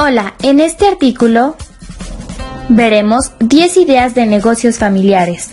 [0.00, 1.56] Hola, en este artículo
[2.68, 5.50] veremos 10 ideas de negocios familiares.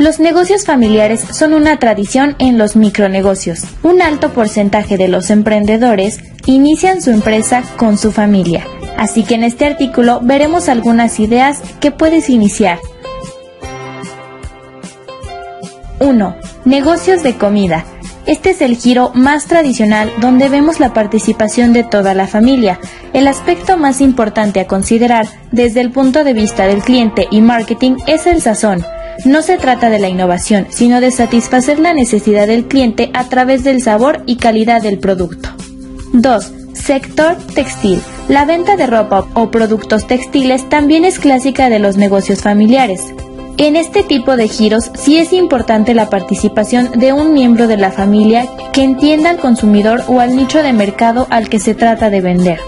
[0.00, 3.62] Los negocios familiares son una tradición en los micronegocios.
[3.84, 8.66] Un alto porcentaje de los emprendedores inician su empresa con su familia.
[8.98, 12.80] Así que en este artículo veremos algunas ideas que puedes iniciar.
[16.00, 16.36] 1.
[16.64, 17.84] Negocios de comida.
[18.26, 22.78] Este es el giro más tradicional donde vemos la participación de toda la familia.
[23.12, 27.96] El aspecto más importante a considerar desde el punto de vista del cliente y marketing
[28.06, 28.84] es el sazón.
[29.24, 33.64] No se trata de la innovación, sino de satisfacer la necesidad del cliente a través
[33.64, 35.50] del sabor y calidad del producto.
[36.12, 36.52] 2.
[36.74, 38.00] Sector textil.
[38.28, 43.00] La venta de ropa o productos textiles también es clásica de los negocios familiares.
[43.62, 47.92] En este tipo de giros sí es importante la participación de un miembro de la
[47.92, 52.20] familia que entienda al consumidor o al nicho de mercado al que se trata de
[52.20, 52.58] vender.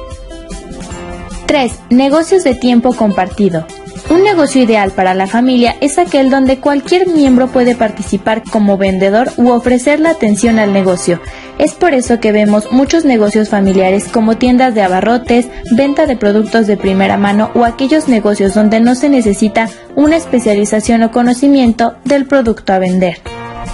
[1.46, 1.80] 3.
[1.90, 3.66] Negocios de tiempo compartido.
[4.14, 9.32] Un negocio ideal para la familia es aquel donde cualquier miembro puede participar como vendedor
[9.36, 11.20] u ofrecer la atención al negocio.
[11.58, 16.68] Es por eso que vemos muchos negocios familiares como tiendas de abarrotes, venta de productos
[16.68, 22.26] de primera mano o aquellos negocios donde no se necesita una especialización o conocimiento del
[22.26, 23.20] producto a vender.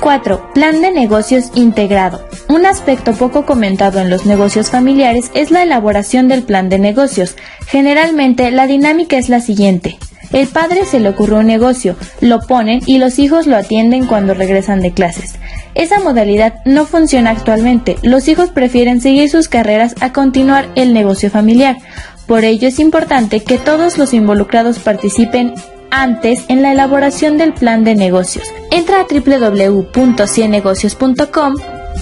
[0.01, 0.53] 4.
[0.55, 2.27] Plan de negocios integrado.
[2.49, 7.37] Un aspecto poco comentado en los negocios familiares es la elaboración del plan de negocios.
[7.67, 9.99] Generalmente la dinámica es la siguiente.
[10.33, 14.35] El padre se le ocurre un negocio, lo ponen y los hijos lo atienden cuando
[14.35, 15.37] regresan de clases.
[15.75, 17.97] Esa modalidad no funciona actualmente.
[18.03, 21.79] Los hijos prefieren seguir sus carreras a continuar el negocio familiar.
[22.27, 25.55] Por ello es importante que todos los involucrados participen
[25.91, 28.47] antes en la elaboración del plan de negocios.
[28.71, 31.55] Entra a www.ciennegocios.com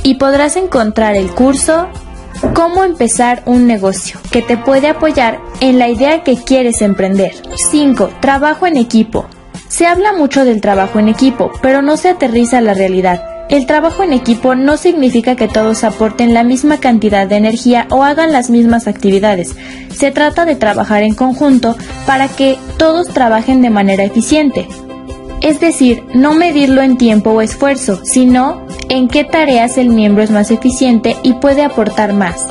[0.02, 1.88] y podrás encontrar el curso
[2.54, 7.32] Cómo empezar un negocio que te puede apoyar en la idea que quieres emprender.
[7.56, 8.10] 5.
[8.20, 9.26] Trabajo en equipo.
[9.68, 13.22] Se habla mucho del trabajo en equipo, pero no se aterriza a la realidad.
[13.48, 18.04] El trabajo en equipo no significa que todos aporten la misma cantidad de energía o
[18.04, 19.56] hagan las mismas actividades.
[19.94, 21.76] Se trata de trabajar en conjunto
[22.06, 24.68] para que todos trabajen de manera eficiente.
[25.40, 30.30] Es decir, no medirlo en tiempo o esfuerzo, sino en qué tareas el miembro es
[30.30, 32.46] más eficiente y puede aportar más.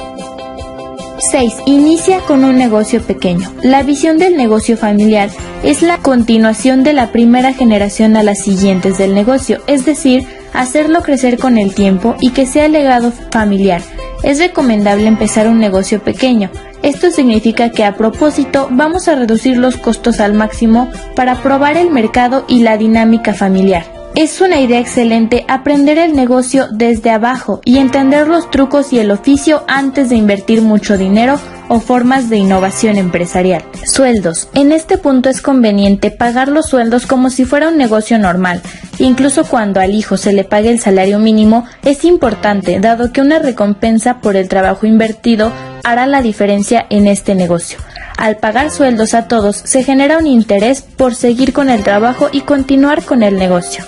[1.19, 1.53] 6.
[1.65, 3.51] Inicia con un negocio pequeño.
[3.63, 5.29] La visión del negocio familiar
[5.63, 11.01] es la continuación de la primera generación a las siguientes del negocio, es decir, hacerlo
[11.01, 13.81] crecer con el tiempo y que sea legado familiar.
[14.23, 16.49] Es recomendable empezar un negocio pequeño.
[16.83, 21.91] Esto significa que a propósito vamos a reducir los costos al máximo para probar el
[21.91, 23.96] mercado y la dinámica familiar.
[24.19, 29.11] Es una idea excelente aprender el negocio desde abajo y entender los trucos y el
[29.11, 33.63] oficio antes de invertir mucho dinero o formas de innovación empresarial.
[33.85, 34.49] Sueldos.
[34.55, 38.63] En este punto es conveniente pagar los sueldos como si fuera un negocio normal.
[38.97, 43.37] Incluso cuando al hijo se le pague el salario mínimo, es importante, dado que una
[43.37, 45.51] recompensa por el trabajo invertido
[45.83, 47.77] hará la diferencia en este negocio.
[48.17, 52.41] Al pagar sueldos a todos, se genera un interés por seguir con el trabajo y
[52.41, 53.85] continuar con el negocio.